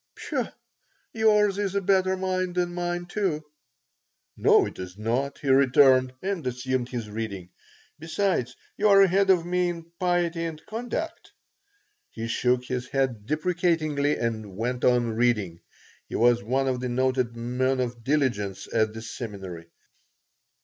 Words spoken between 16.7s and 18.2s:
the noted "men of